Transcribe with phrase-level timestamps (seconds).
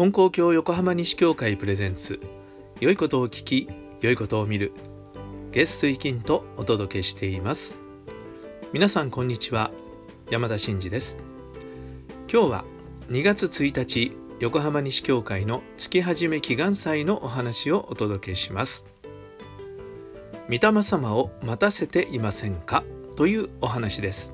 [0.00, 2.20] 金光教横浜西教会プレゼンツ。
[2.80, 3.68] 良いことを聞き
[4.00, 4.72] 良いことを見る。
[5.52, 7.80] 月水金とお届けしています。
[8.72, 9.70] 皆さんこんにちは。
[10.30, 11.18] 山田真嗣です。
[12.32, 12.64] 今日は
[13.10, 18.86] 2月1日横浜西教会の月始め祈願祭のお話をお届けします。
[20.48, 22.84] 御霊様を待たせていませんか？
[23.16, 24.32] というお話です。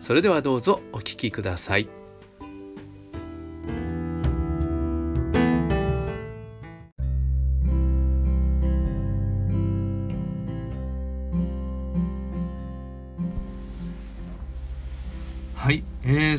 [0.00, 1.88] それではどうぞお聞きください。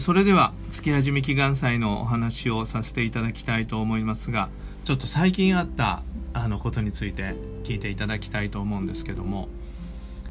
[0.09, 4.49] それでは月始め祈願祭のお話をさせていただきたいと思いますが
[4.83, 6.01] ちょっと最近あった
[6.33, 9.49] あのことについて聞いていただきたいと思うんですけども、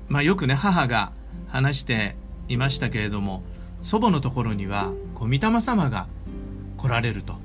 [0.09, 1.13] まあ、よくね母が
[1.47, 2.17] 話して
[2.49, 3.45] いましたけれども
[3.85, 6.09] 祖母のところにはこう御霊様が
[6.77, 7.37] 来られると。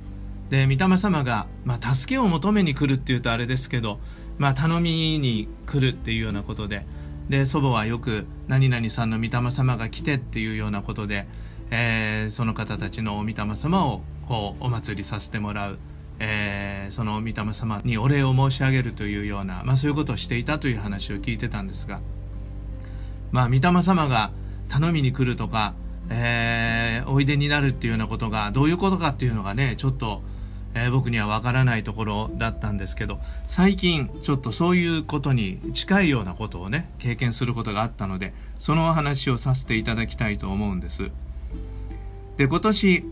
[0.50, 4.00] で御霊様が、まあ、助けを求めに来るっていうとあれですけど、
[4.38, 6.84] まあ、頼みに来るっていうようなことで
[7.28, 11.26] で祖母はよく何々さんの御霊様が来てっていうようなことで、
[11.76, 15.78] えー、その方たちの御霊様をこうお祭りさせてもらう、
[16.20, 22.00] えー、その御霊様にお礼を申し上げるというような、まあ、そういうことをしていたという話を聞いてたんですが、
[23.32, 24.30] まあ、御霊様が
[24.68, 25.74] 頼みに来るとか、
[26.10, 30.22] えー、おいでになるっていうようなことがどういうことかっていうのがねちょっと
[30.76, 41.12] えー、僕にはわからないところだったんですけど最近ちょっとそういうことに近いようなことをね経験することがあったのでそのお話をさせていただきたいと思うんです。
[42.36, 43.04] で今年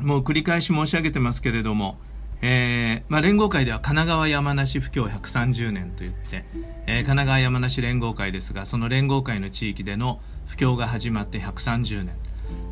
[0.00, 1.98] もう繰り返し申し上げてますけれども、
[2.42, 6.44] えーまあ、連合会では神奈川山梨布教130年といって、
[6.86, 12.14] えー、神奈川山梨連合会ですがその連合会の地域での布教が始まって130年。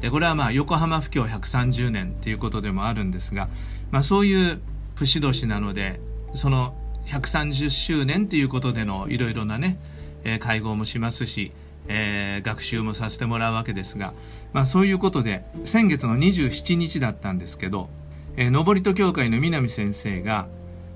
[0.03, 3.49] でこれはまあ横浜布教130年っていうことでもあるんですが、
[3.91, 4.61] まあ、そういう
[4.97, 5.99] 節年なので
[6.35, 6.75] その
[7.07, 9.79] 130周年っていうことでのいろいろなね、
[10.25, 11.53] えー、会合もしますし、
[11.89, 14.15] えー、学習もさせてもらうわけですが、
[14.53, 17.89] まあ、そういうことで先月の27日だったんですけど、
[18.37, 20.49] えー、登戸教会の南先生が、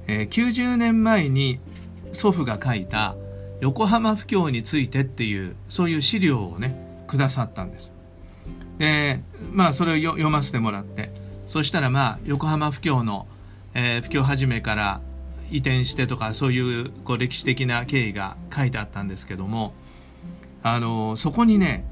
[0.06, 1.60] えー、90年前に
[2.12, 3.16] 祖父が書いた
[3.60, 7.92] 横浜布教についてっていうそういう資料をねくださったんです。
[8.78, 9.20] で
[9.52, 11.10] まあそれを読ませてもらって
[11.46, 13.26] そしたらまあ横浜布教の、
[13.74, 15.00] えー、布教始めから
[15.50, 19.72] 移転してとかそういうこう歴史的な経緯が書いてあったんですけども
[20.68, 21.84] あのそこにね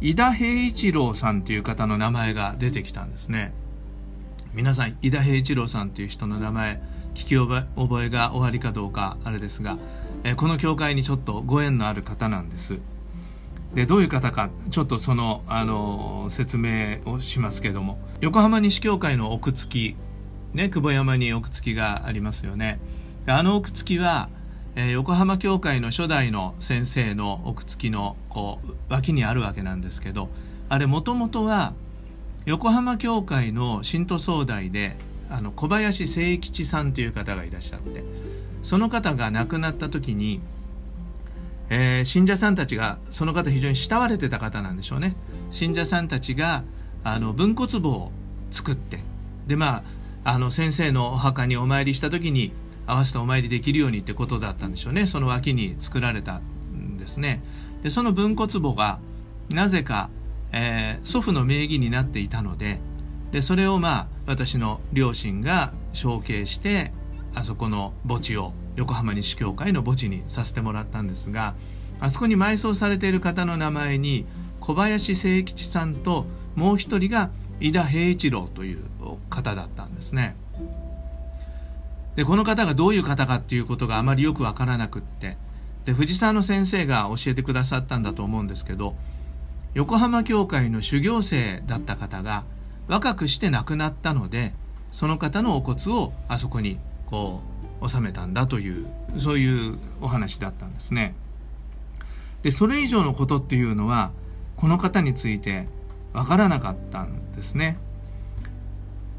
[0.00, 3.52] 井田平一郎さんっていう方の名前が出てきたんですね。
[4.52, 6.82] 皆さん井田平一郎さんっていう人の名前
[7.14, 9.78] 聞き覚えがおありかどうかあれですが、
[10.24, 12.80] え、この教会にちょっとご縁のある方なんです。
[13.74, 18.00] でどういう方かちょっとそのあの説明をしますけども。
[18.20, 19.96] 横浜西教会の奥付き
[20.52, 22.80] ね久保山に奥付きがありますよね。
[23.28, 24.30] あの奥付きは、
[24.76, 30.28] えー、横浜教会の初代の先生の奥付きのこう脇にあるわけなんですけど
[30.68, 31.74] あれもともとは
[32.46, 34.96] 横浜教会の信徒総代で
[35.28, 38.04] あの小林誠吉さんという方がいらっしゃって
[38.62, 40.40] その方が亡くなった時に
[41.72, 45.14] えー、信者さんたちがその方非常に慕われてた方なんでしょうね。
[45.52, 46.64] 信者さんたちが
[47.04, 48.10] あの分骨墓を
[48.50, 48.98] 作って
[49.46, 49.84] でま
[50.24, 52.52] ああの先生のお墓にお参りした時に
[52.90, 56.38] 合わせてお参りできるようにってことだったんでしょうねその脇に作られた
[56.72, 57.42] んですね
[57.82, 58.98] でその分骨墓が
[59.50, 60.10] なぜか、
[60.52, 62.80] えー、祖父の名義になっていたので
[63.32, 66.92] でそれをまあ私の両親が承継して
[67.34, 71.54] あそこの墓地を横浜西教会の墓地にさせてもらったんですが
[72.00, 74.26] あそこに埋葬されている方の名前に
[74.60, 76.26] 小林誠吉さんと
[76.56, 77.30] もう一人が
[77.60, 78.78] 井田平一郎という
[79.28, 80.34] 方だったんですね。
[82.16, 85.36] でこの方がどういう方かっていうことがあまりよく分からなくって
[85.84, 88.94] で藤沢の先生が教えてくださったんだと思うんですけど
[89.74, 92.44] 横浜教会の修行生だった方が
[92.88, 94.52] 若くして亡くなったので
[94.90, 97.40] その方のお骨をあそこにこ
[97.80, 98.86] う収めたんだという
[99.18, 101.14] そういうお話だったんですね。
[102.42, 104.10] でそれ以上のことっていうのは
[104.56, 105.66] この方について
[106.12, 107.78] わからなかったんですね。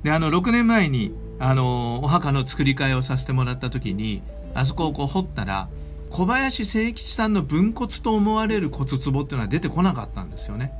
[0.03, 4.21] であの6年前にあのお墓の作り替えをさせてもらった時に
[4.53, 5.69] あそこをこう掘ったら
[6.09, 10.73] 小林誠吉さんの分骨と思われる骨壺っていうのは出てこなかったんですよね。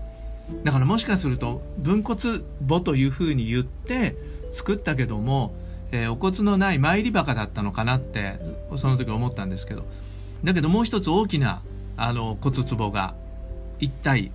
[0.64, 4.16] だからもしかすると分骨墓というふうに言って
[4.52, 5.54] 作ったけども
[5.92, 8.40] えー、お骨のない参りバカだったのかなって
[8.78, 9.86] その時思ったんですけど
[10.44, 11.62] だけどもう一つ大きな
[11.98, 13.14] あの骨壺が
[13.80, 14.32] 一体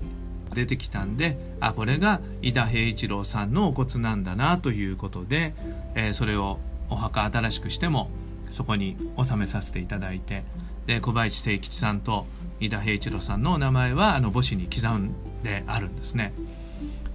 [0.57, 5.55] 出てきたんであこれが井田平一郎さんのお骨なんだなということで、
[5.95, 6.59] えー、それを
[6.89, 8.11] お墓新しくしても
[8.51, 10.45] そこに納めさせていただいて
[10.87, 12.27] で小林誠吉さんと
[12.59, 15.13] 井田平一郎さんのお名前はあの母子に刻ん
[15.43, 16.33] であるんですね。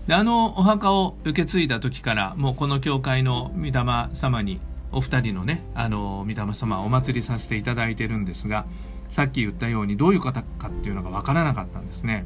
[0.06, 3.74] であのお墓を受け継いだ時からもうこの教会の御霊
[4.14, 4.60] 様に
[4.92, 8.66] お二人のねあの御霊様をお祭りさせていただいてるんですが
[9.10, 12.26] さっき言ったようにどういう方かっていうのが分からなかったんですね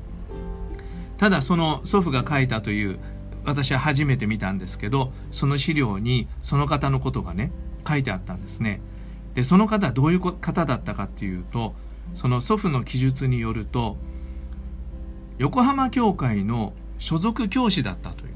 [1.18, 3.00] ただその祖父が書いたという
[3.46, 7.52] 私は初めて見たんですけどその資料にその方のことがね
[7.88, 8.82] 書いてあったんですね。
[9.36, 11.76] でその方はどういう方だったかっていうと
[12.16, 13.98] その祖父の記述によると
[15.38, 18.32] 横浜教会の所属教師だったという。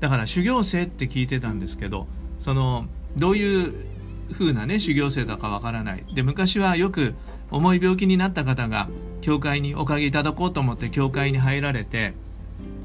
[0.00, 2.06] だから修行生って聞いてたんですけど
[2.38, 2.86] その
[3.16, 3.86] どういう
[4.32, 6.04] 風なね修行生だかわからない。
[6.14, 7.14] で昔はよく
[7.50, 8.88] 重い病気になった方が
[9.20, 12.14] 教会におかげいただこうと思って教会に入られて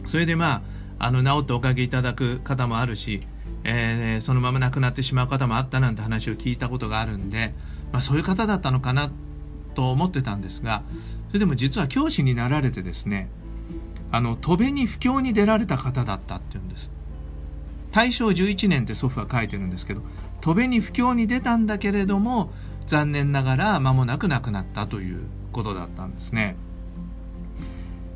[0.06, 0.64] それでま
[1.00, 3.28] ああの治っておかげいただく方もあるし、
[3.64, 7.54] えー、そのまま亡くなってしまう方もあったなんて話を聞いたことがあるんで、
[7.92, 9.12] まあ、そういう方だったのかな
[9.74, 10.84] と思ってたんですが
[11.28, 13.30] それでも実は教師になられてですね
[14.12, 16.90] あの戸辺に布教に出られた方だったっていうんです。
[17.92, 20.02] 大正11年って祖父は書いてるんですけど
[20.42, 22.52] 戸辺に布教に出たんだけれども
[22.88, 25.22] 残念ながら間もなく亡くなったという
[25.52, 26.56] ことだったんですね。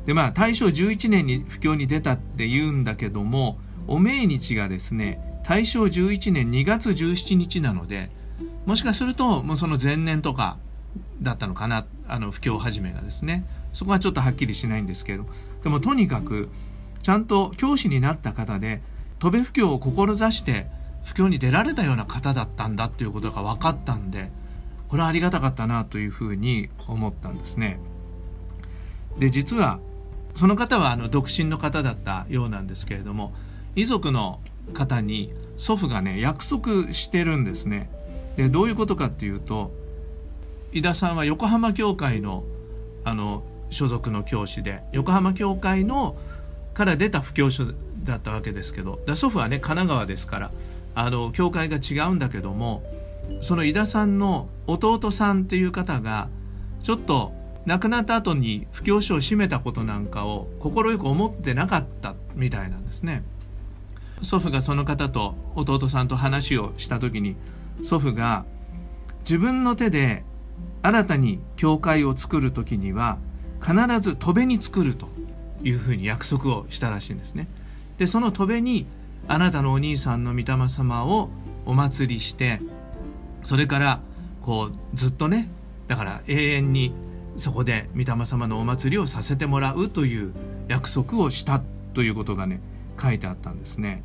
[0.06, 8.10] でまあ大正11年に布教に出たって言うんだけどもお命日がですね大正11年2月17日なので
[8.66, 10.58] もしかするともうその前年とか
[11.22, 15.26] だったのかなあの布教始めがですねそこはちょっとはっきりしないんですけど
[15.62, 16.48] でもとにかく
[17.02, 18.82] ちゃんと教師になった方で
[19.18, 20.66] 戸辺布教を志して
[21.04, 24.30] 布教に出られたような方だったんだっていうことが分かったんで
[24.90, 27.78] これはありがたかったなというふうに思ったんですね。
[29.18, 29.78] で実は
[30.34, 33.32] その方はあの独身の方だったようなんですけれども
[33.76, 34.40] 遺族の
[34.74, 37.88] 方に祖父がね約束してるんですね。
[38.36, 39.70] でどういうことかっていうと
[40.72, 42.42] 井田さんは横浜教会の
[43.04, 46.16] あの所属の教師で横浜教会の
[46.74, 47.66] から出た布教書
[48.02, 50.50] だったわけですけどだ祖父はね神奈川ですから
[50.96, 52.82] あの教会が違うんだけども
[53.40, 56.28] その井田さんの弟さんっていう方が
[56.82, 57.32] ちょっと
[57.66, 63.22] 亡くなった後に布教書を閉めたことなんかを快く思ってなかったみたいなんですね
[64.22, 67.36] 祖父がその方と弟さんと話をした時に
[67.82, 68.44] 祖父が
[69.20, 70.24] 自分の手で
[70.82, 73.18] 新たに教会を作る時には
[73.62, 75.08] 必ず戸辺に作ると
[75.62, 77.48] いうふうに約束をしたらしいんですね。
[77.98, 78.86] でその戸辺に
[79.28, 81.28] あなたのお兄さんの御霊様を
[81.66, 82.60] お祭りして
[83.44, 84.00] それから
[84.42, 85.48] こうずっとね
[85.88, 86.94] だから永遠に
[87.36, 90.32] そこで御霊様のお祭りをさせてもらうという
[90.68, 91.60] 約束をした
[91.94, 92.60] ということがね
[93.00, 94.02] 書いてあったんですね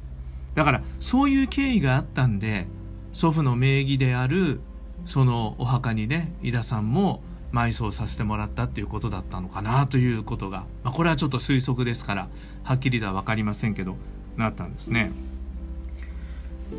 [0.55, 2.67] だからそういう経緯があったんで
[3.13, 4.61] 祖父の名義である
[5.05, 7.21] そのお墓にね井田さんも
[7.53, 12.27] 埋葬させてもらったっていうことだったのかなということが、まあ、これはちょっと推測ですから
[12.63, 13.95] はっきりとは分かりませんけど
[14.35, 15.11] なったんですね。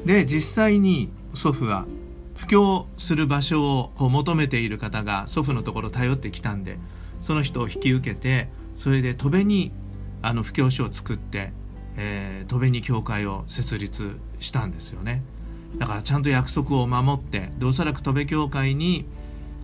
[0.04, 1.86] で実際に祖父は
[2.36, 6.78] 布教する場所をこう求めている方が祖父のところ頼ってきたんで
[7.22, 9.72] その人を引き受けてそれで戸辺に
[10.22, 11.52] あの布教所を作って、
[11.96, 15.22] えー、戸辺に教会を設立したんですよね。
[15.78, 19.04] だからちゃんと約束を守ってでおそらく戸辺教会に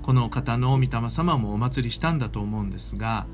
[0.02, 3.26] この方の御霊様もお祭りしたんだと思うんですが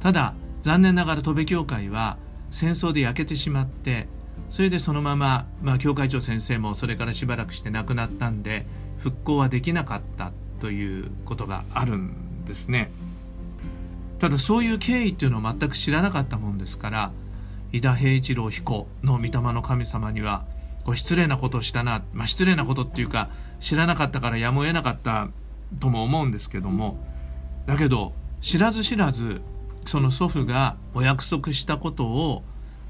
[0.00, 2.16] ただ残念ながら戸辺教会は
[2.50, 4.08] 戦争で焼けてしまって
[4.50, 8.66] それでそのまま、まあ、教会長先生もそれからしばらくして亡くなったんで
[9.04, 12.90] 復興はできなかったということがあるんですね。
[14.18, 17.12] ただそういう経緯っていうのを全く知らなかったもんですから
[17.72, 20.46] 井田平一郎彦の御霊の神様には
[20.84, 23.28] こ失礼なことをしたな、まあ、失礼なことっていうか
[23.60, 25.28] 知らなかったからやむを得なかった
[25.80, 26.96] とも思うんですけども
[27.66, 29.42] だけど知らず知らず
[29.84, 32.42] その祖父がお約束したことを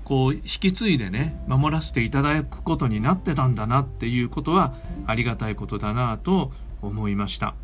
[0.05, 4.75] こう引き継いでね守らせていただくことになってたんだなっていうことは
[5.07, 7.55] ありがたいことだなと思いました。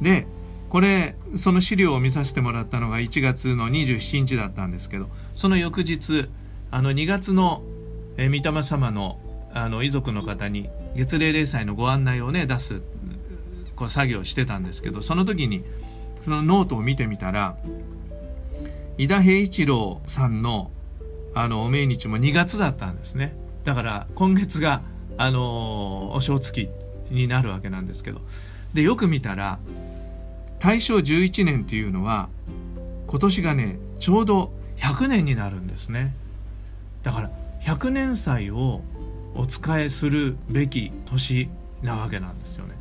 [0.00, 0.26] で
[0.68, 6.28] これその資料を見させてもらったのが1月の27日だったんですけどその翌日
[6.72, 7.62] あの2月の
[8.16, 9.20] え御霊様の
[9.52, 12.82] あの遺族の方に月例例祭のご案内をね出す
[13.74, 15.64] こう作業してたんですけどその時に
[16.22, 17.56] そのノートを見てみたら
[18.98, 20.70] 井田平一郎さんの
[21.36, 23.36] あの命日も2月だったんですね。
[23.64, 24.80] だから今月が
[25.18, 26.70] あのお正月
[27.10, 28.22] になるわけなんですけど。
[28.72, 29.58] でよく見たら
[30.60, 32.30] 大正11年っていうのは
[33.06, 36.16] 今年がねちょうど100年になるんですね。
[37.02, 38.80] だから100年祭を
[39.34, 41.50] お仕えするべき年
[41.82, 42.72] なわけなんですよね。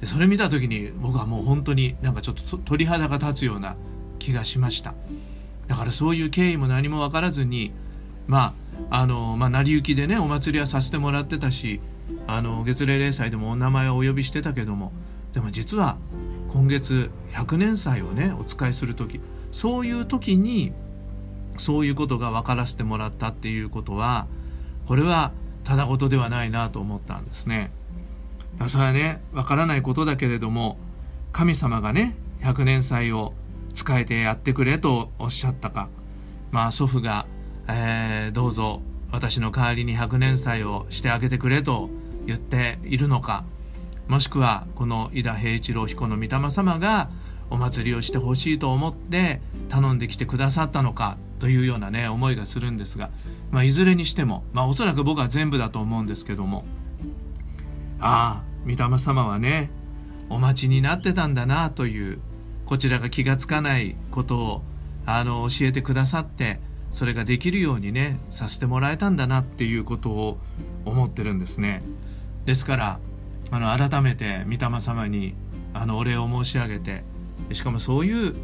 [0.00, 3.74] でそれ見た時に僕はもう本当になんかちょっと鳥肌が立つような
[4.20, 4.94] 気がしました。
[5.66, 7.72] だからそういう経緯も何も分からずに
[8.26, 8.54] ま
[8.90, 11.80] ああのまあ成り行きでねお祭りはさせてもらってたし
[12.26, 14.92] あの月例例祭でもお名前をお呼びしてたけども
[15.32, 15.96] でも実は
[16.52, 19.20] 今月100年祭をねお使いする時
[19.52, 20.72] そういう時に
[21.56, 24.26] そういうことが分からせてもらったっていうことは
[24.86, 25.32] これは
[25.64, 27.70] ただ事ではないなと思ったんですね。
[28.68, 30.78] それはね分からないことだけれども
[31.32, 33.32] 神様がね100年祭を
[33.74, 35.88] 使えてやってくれとおっしゃったか
[36.52, 37.26] まあ祖父が、
[37.68, 41.88] えー、どうぞ私の代わりに100年祭をしてあげてくれと
[42.26, 43.44] 言っているのか
[44.08, 47.08] もしくはこの井田平一郎彦の御霊様が
[47.50, 53.10] お祭りをしてほしいと思って頼んできてくださったのかというようなね思いがするんですが、
[53.50, 56.64] まあ、いずれにしても、まあ、おそらく僕は全部だと思うんですけども
[58.00, 59.70] ああ御霊様はね
[60.30, 62.18] お待ちになってたんだなという
[62.66, 64.62] こちらが気が付かないことを
[65.06, 66.60] あの教えてくださって
[66.94, 70.38] それができるようにねさせてもらえたんだなっていうことを
[70.84, 71.82] 思ってるんですね。
[72.46, 73.00] ですから
[73.50, 75.34] あの改めて御霊様に
[75.74, 77.02] あのお礼を申し上げて
[77.52, 78.34] しかもそういう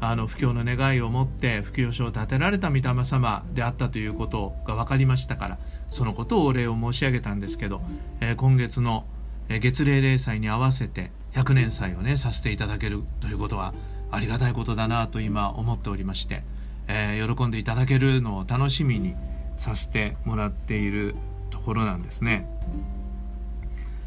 [0.00, 5.58] あの布教の願いを持って布教書を立てられた御霊様であったということが分かりましたから
[5.90, 7.80] そのことをお礼を申し上げたんですけど、
[8.20, 9.04] えー、今月の
[9.48, 13.74] 月例例祭に合わせて100年祭をねさせていただけるということは
[14.10, 16.42] ありがたいことだなと今思っておりまして、
[16.88, 19.14] えー、喜んでいただけるのを楽しみに
[19.56, 21.14] させてもらっている
[21.50, 22.48] ところなんですね。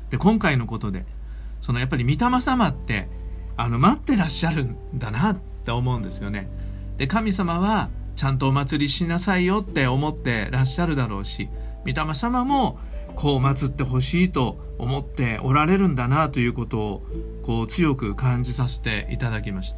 [0.09, 1.05] で今回のことで
[1.61, 3.07] そのやっぱり御霊様って
[3.57, 6.49] あの待ってらっしゃるんだなって思うんですよね。
[6.97, 11.49] で神様はちゃんとお祭りしなさいよって思ってらっしゃるだろうし
[11.85, 12.77] 御霊様も
[13.15, 17.03] こう祀ってほしいと思っておられるんだなということを
[17.43, 19.77] こう強く感じさせていただきました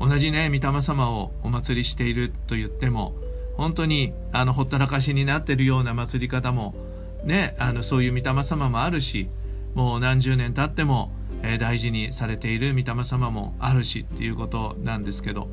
[0.00, 3.14] 同じね御霊様をお祭りしていると言っても
[3.56, 6.74] 本当にあのほったらかしになってるような祭り方も
[7.24, 9.28] ねあのそういう御霊様もあるし
[9.74, 11.10] もう何十年経っても
[11.42, 15.48] え大事にされている御霊様もあるしっていうことなんですけど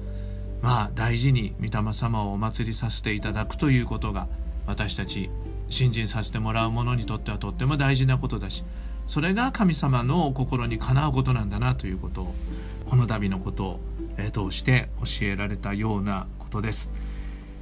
[0.61, 4.27] まあ大事に御霊様をお祭りさせていただくということが
[4.67, 5.29] 私たち
[5.69, 8.63] 信心させてもらう者にとってはとっても大事なことだし
[9.07, 12.35] それが神様の心にかなうことなんだなということを
[12.89, 13.79] この度のことを、
[14.21, 16.91] え通して教えられたようなことです。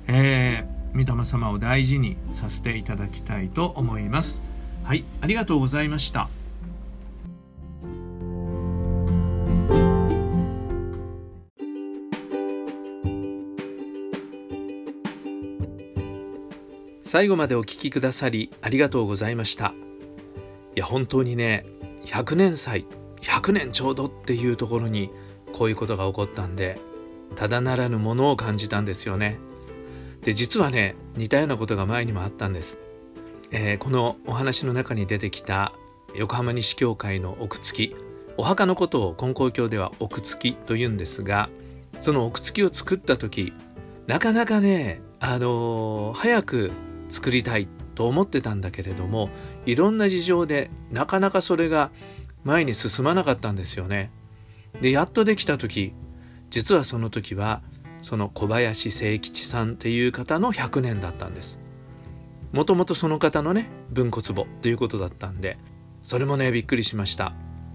[0.08, 4.42] えー、御霊様を大事にさせていただきたいと思います。
[4.84, 6.30] はい、ありがとうございました。
[17.10, 19.74] 最後までお聞きくださりありがとうございました
[20.76, 21.66] いや本当にね
[22.06, 22.86] 100年祭
[23.22, 25.10] 100年ちょうどっていうところに
[25.60, 26.80] こういうことが起こったんで
[27.36, 29.40] ただならぬものを感じたんですよね
[30.22, 32.80] で実はね似たようなことが前にもあったんです、
[33.52, 35.74] えー、このお話の中に出てきた
[36.16, 37.96] 横浜西教会の奥付き
[38.38, 41.50] お墓のことを金光教では奥付きと言うんですが
[42.00, 43.52] その奥付きを作った時
[44.08, 46.72] なかなかねあのー、早く
[47.10, 49.30] 作りたいと思ってたんだけれども
[49.66, 51.92] いろんな事情でなかなかそれが
[52.46, 54.12] 前に進まなかったんですよね。
[54.82, 55.94] でやっとできた時
[56.50, 57.62] 実はその時は
[58.02, 61.60] その小林誠吉さんっていう方の100年だったんです。
[62.52, 65.60] もともとその方のね分骨墓ということだったんで
[66.02, 67.34] それもねびっくりしました。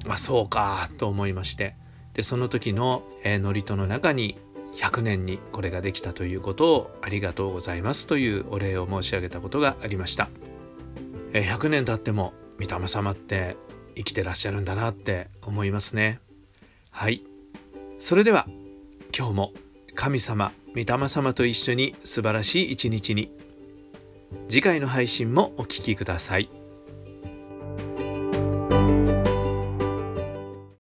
[0.08, 1.76] あそうかと思いまして
[2.14, 4.36] でその時の、えー、祝詞の中に
[4.76, 10.28] 100年にこれができたということをありがとうございますというお礼を申し上げたことがありました
[11.32, 13.56] 100年経っても御霊様って
[13.96, 16.20] 生きてらっしゃるんだなって思いますね
[16.96, 17.24] はい
[17.98, 18.46] それでは
[19.16, 19.52] 今日も
[19.96, 23.32] 神様御霊様と一緒に素晴らしい一日に
[24.48, 26.48] 次回の配信もお聴きください。